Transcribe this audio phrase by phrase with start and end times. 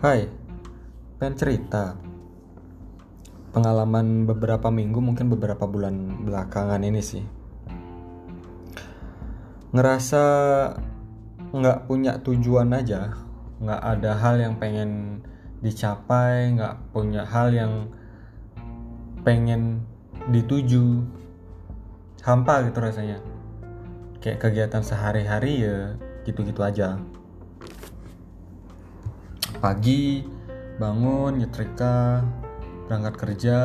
[0.00, 0.24] Hai,
[1.20, 1.92] pengen cerita.
[3.52, 7.20] Pengalaman beberapa minggu mungkin beberapa bulan belakangan ini sih.
[9.76, 10.24] Ngerasa
[11.52, 13.12] nggak punya tujuan aja
[13.60, 15.20] nggak ada hal yang pengen
[15.60, 17.92] dicapai nggak punya hal yang
[19.20, 19.84] pengen
[20.32, 21.04] dituju.
[22.24, 23.20] Hampa gitu rasanya.
[24.24, 25.92] Kayak kegiatan sehari-hari ya
[26.24, 26.96] gitu-gitu aja
[29.60, 30.24] pagi
[30.80, 32.24] bangun nyetrika
[32.88, 33.58] berangkat kerja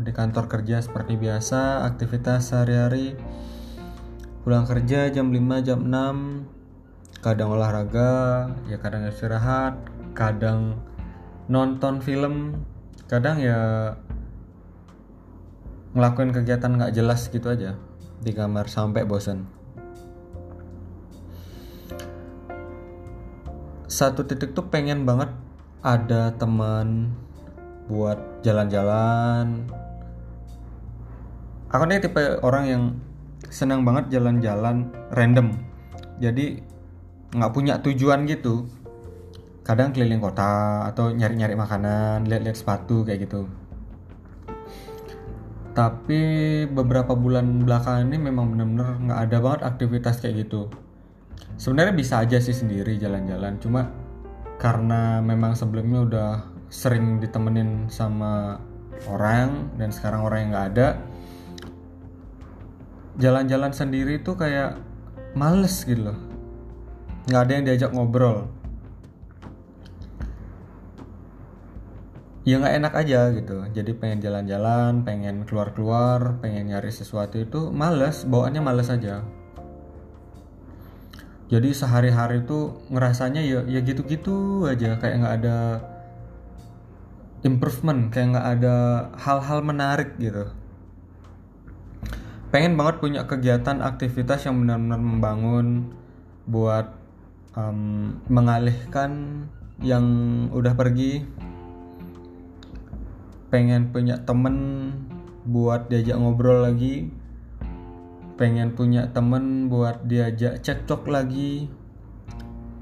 [0.00, 3.14] di kantor kerja seperti biasa aktivitas sehari-hari.
[4.42, 9.78] Pulang kerja jam 5 jam 6 kadang olahraga ya kadang istirahat
[10.16, 10.82] kadang
[11.46, 12.66] nonton film
[13.06, 13.94] kadang ya
[15.94, 17.78] ngelakuin kegiatan nggak jelas gitu aja
[18.18, 19.46] di kamar sampai bosan
[23.86, 25.30] satu titik tuh pengen banget
[25.82, 27.10] ada teman
[27.90, 28.16] buat
[28.46, 29.66] jalan-jalan.
[31.74, 32.82] Aku nih tipe orang yang
[33.50, 35.58] senang banget jalan-jalan random.
[36.22, 36.62] Jadi
[37.34, 38.70] nggak punya tujuan gitu.
[39.66, 43.50] Kadang keliling kota atau nyari-nyari makanan lihat-lihat sepatu kayak gitu.
[45.72, 46.22] Tapi
[46.68, 50.70] beberapa bulan belakangan ini memang bener-bener nggak ada banget aktivitas kayak gitu.
[51.58, 54.01] Sebenarnya bisa aja sih sendiri jalan-jalan cuma
[54.62, 56.30] karena memang sebelumnya udah
[56.70, 58.62] sering ditemenin sama
[59.10, 60.88] orang dan sekarang orang yang nggak ada
[63.18, 64.78] jalan-jalan sendiri tuh kayak
[65.34, 66.18] males gitu loh.
[67.26, 68.46] Nggak ada yang diajak ngobrol.
[72.46, 73.66] Ya nggak enak aja gitu.
[73.74, 79.26] Jadi pengen jalan-jalan pengen keluar-keluar pengen nyari sesuatu itu males bawaannya males aja
[81.52, 85.58] jadi sehari-hari tuh ngerasanya ya ya gitu-gitu aja kayak nggak ada
[87.44, 88.76] improvement kayak nggak ada
[89.20, 90.48] hal-hal menarik gitu.
[92.48, 95.92] Pengen banget punya kegiatan aktivitas yang benar-benar membangun
[96.48, 96.96] buat
[97.52, 99.44] um, mengalihkan
[99.84, 100.04] yang
[100.56, 101.20] udah pergi.
[103.52, 104.56] Pengen punya temen
[105.44, 107.12] buat diajak ngobrol lagi
[108.36, 111.68] pengen punya temen buat diajak cekcok lagi.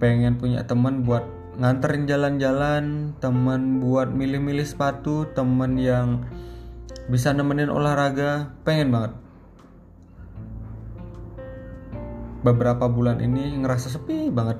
[0.00, 1.26] Pengen punya temen buat
[1.58, 3.14] nganterin jalan-jalan.
[3.18, 5.28] Temen buat milih-milih sepatu.
[5.34, 6.24] Temen yang
[7.10, 8.54] bisa nemenin olahraga.
[8.62, 9.12] Pengen banget.
[12.40, 14.56] Beberapa bulan ini ngerasa sepi banget.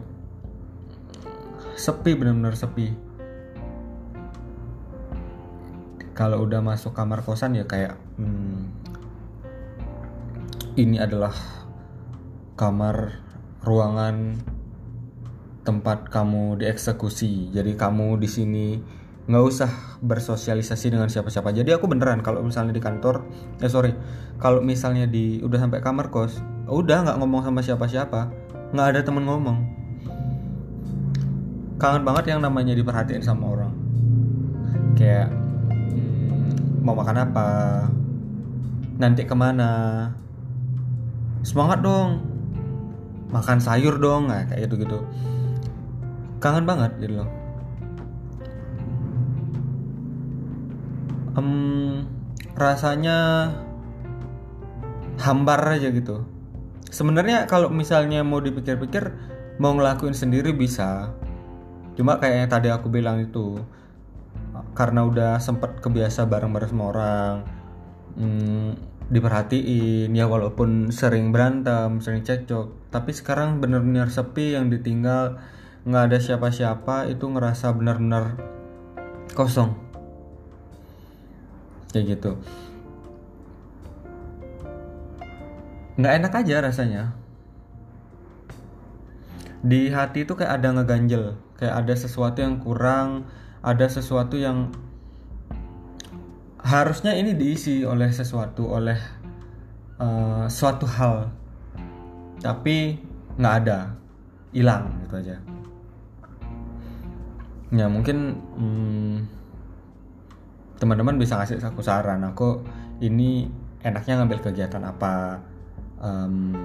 [1.80, 2.92] Sepi bener-bener sepi.
[6.12, 8.59] Kalau udah masuk kamar kosan ya kayak hmm,
[10.80, 11.36] ini adalah
[12.56, 13.20] kamar
[13.60, 14.41] ruangan
[15.60, 17.52] tempat kamu dieksekusi.
[17.52, 18.66] Jadi kamu di sini
[19.28, 19.70] nggak usah
[20.00, 21.52] bersosialisasi dengan siapa-siapa.
[21.52, 23.28] Jadi aku beneran kalau misalnya di kantor,
[23.60, 23.92] eh sorry,
[24.40, 28.32] kalau misalnya di udah sampai kamar kos, udah nggak ngomong sama siapa-siapa,
[28.72, 29.58] nggak ada temen ngomong.
[31.76, 33.72] Kangen banget yang namanya diperhatiin sama orang.
[34.96, 37.48] Kayak hmm, mau makan apa,
[38.96, 39.72] nanti ke mana,
[41.42, 42.24] semangat dong.
[43.30, 44.28] Makan sayur dong.
[44.28, 45.00] Nah, kayak gitu gitu
[46.40, 47.30] kangen banget gitu loh.
[51.36, 52.08] Um,
[52.56, 53.52] rasanya
[55.20, 56.24] hambar aja gitu.
[56.90, 59.14] Sebenarnya kalau misalnya mau dipikir-pikir
[59.62, 61.12] mau ngelakuin sendiri bisa.
[61.94, 63.60] Cuma kayak yang tadi aku bilang itu
[64.74, 67.34] karena udah sempet kebiasa bareng-bareng sama orang
[68.16, 68.70] hmm,
[69.10, 72.91] diperhatiin ya walaupun sering berantem sering cekcok.
[72.94, 75.37] Tapi sekarang benar-benar sepi yang ditinggal
[75.84, 78.38] nggak ada siapa-siapa itu ngerasa benar-benar
[79.34, 79.75] kosong.
[81.91, 82.32] Kayak gitu.
[85.99, 87.04] Nggak enak aja rasanya.
[89.60, 93.29] Di hati itu kayak ada ngeganjel kayak ada sesuatu yang kurang
[93.61, 94.73] ada sesuatu yang
[96.60, 98.98] harusnya ini diisi oleh sesuatu oleh
[100.00, 101.32] uh, suatu hal.
[102.40, 102.96] Tapi
[103.36, 103.92] nggak ada
[104.52, 105.36] hilang gitu aja.
[107.70, 109.16] Ya mungkin hmm,
[110.80, 112.64] teman-teman bisa ngasih aku saran aku
[112.98, 113.46] ini
[113.84, 115.40] enaknya ngambil kegiatan apa?
[116.00, 116.56] Um,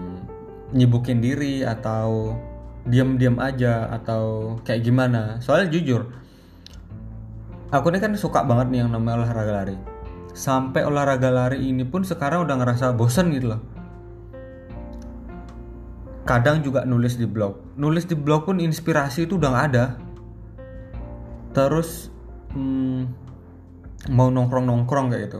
[0.71, 2.39] nyibukin diri atau
[2.87, 5.43] diam-diam aja atau kayak gimana?
[5.43, 6.24] Soalnya jujur
[7.75, 9.75] aku ini kan suka banget nih yang namanya olahraga lari.
[10.35, 13.61] Sampai olahraga lari ini pun sekarang udah ngerasa bosan gitu loh.
[16.25, 17.77] Kadang juga nulis di blog.
[17.77, 19.85] Nulis di blog pun inspirasi itu udah gak ada.
[21.53, 22.09] Terus
[22.55, 23.01] hmm,
[24.11, 25.39] mau nongkrong nongkrong kayak gitu.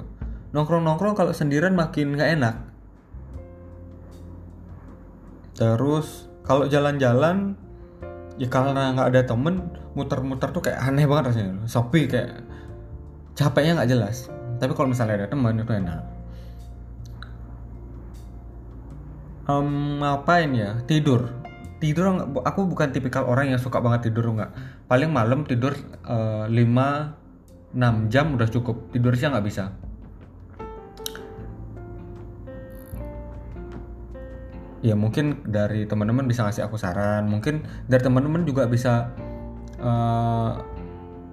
[0.55, 2.55] Nongkrong nongkrong kalau sendirian makin nggak enak.
[5.55, 7.59] Terus kalau jalan-jalan
[8.35, 11.53] ya karena nggak ada temen muter-muter tuh kayak aneh banget rasanya.
[11.67, 12.43] Sepi kayak
[13.35, 14.27] capeknya nggak jelas.
[14.59, 15.99] Tapi kalau misalnya ada teman itu enak.
[19.45, 20.81] Um, ngapain ya?
[20.89, 21.31] Tidur.
[21.77, 22.11] Tidur
[22.41, 24.51] aku bukan tipikal orang yang suka banget tidur nggak.
[24.89, 25.75] Paling malam tidur
[26.07, 26.55] uh, 5
[27.75, 28.89] 6 jam udah cukup.
[28.91, 29.84] Tidur siang nggak bisa
[34.85, 37.25] ya mungkin dari teman-teman bisa ngasih aku saran.
[37.25, 39.09] Mungkin dari teman-teman juga bisa
[39.81, 40.61] uh,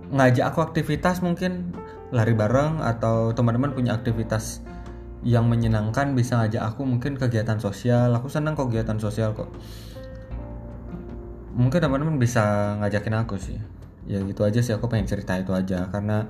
[0.09, 1.77] ngajak aku aktivitas mungkin.
[2.13, 4.65] Lari bareng atau teman-teman punya aktivitas
[5.25, 8.17] yang menyenangkan bisa ngajak aku mungkin kegiatan sosial.
[8.17, 9.53] Aku senang kegiatan sosial kok.
[11.53, 13.61] Mungkin teman-teman bisa ngajakin aku sih.
[14.09, 14.73] Ya gitu aja sih.
[14.73, 15.93] Aku pengen cerita itu aja.
[15.93, 16.25] Karena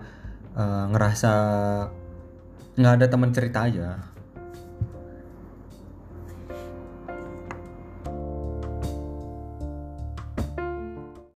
[0.59, 1.33] uh, ngerasa
[2.79, 4.12] nggak ada teman cerita aja